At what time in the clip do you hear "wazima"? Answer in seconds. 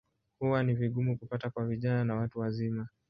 2.39-2.87